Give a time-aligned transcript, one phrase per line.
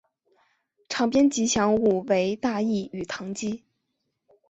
[0.89, 3.63] 场边吉祥物为大义与唐基。